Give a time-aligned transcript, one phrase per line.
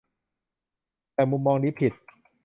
[1.13, 1.93] แต่มุมมองนี้ผิด